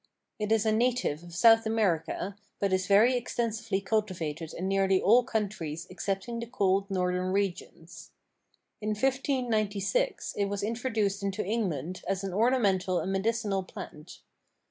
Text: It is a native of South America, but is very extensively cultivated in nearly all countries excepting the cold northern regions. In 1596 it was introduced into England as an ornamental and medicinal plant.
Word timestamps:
It 0.39 0.51
is 0.51 0.65
a 0.65 0.71
native 0.71 1.21
of 1.21 1.35
South 1.35 1.67
America, 1.67 2.35
but 2.57 2.73
is 2.73 2.87
very 2.87 3.15
extensively 3.15 3.79
cultivated 3.81 4.51
in 4.51 4.67
nearly 4.67 4.99
all 4.99 5.23
countries 5.23 5.85
excepting 5.91 6.39
the 6.39 6.47
cold 6.47 6.89
northern 6.89 7.31
regions. 7.31 8.09
In 8.81 8.95
1596 8.95 10.33
it 10.37 10.45
was 10.45 10.63
introduced 10.63 11.21
into 11.21 11.45
England 11.45 12.01
as 12.07 12.23
an 12.23 12.33
ornamental 12.33 12.99
and 12.99 13.11
medicinal 13.11 13.61
plant. 13.61 14.21